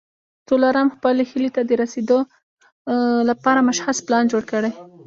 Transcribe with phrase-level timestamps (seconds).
[0.47, 2.17] څلورم خپلې هيلې ته د رسېدو
[3.29, 4.71] لپاره مشخص پلان جوړ کړئ.